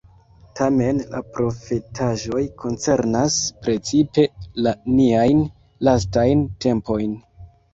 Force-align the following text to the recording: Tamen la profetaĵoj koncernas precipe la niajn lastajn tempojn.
Tamen 0.59 1.01
la 1.15 1.19
profetaĵoj 1.35 2.41
koncernas 2.63 3.37
precipe 3.67 4.27
la 4.69 4.75
niajn 4.97 5.45
lastajn 5.91 6.45
tempojn. 6.67 7.15